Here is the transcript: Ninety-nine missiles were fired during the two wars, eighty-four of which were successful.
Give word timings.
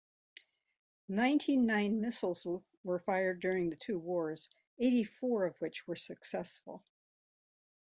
Ninety-nine 1.09 2.01
missiles 2.01 2.47
were 2.83 2.97
fired 2.97 3.39
during 3.39 3.69
the 3.69 3.75
two 3.75 3.99
wars, 3.99 4.49
eighty-four 4.79 5.45
of 5.45 5.61
which 5.61 5.85
were 5.87 5.95
successful. 5.95 6.83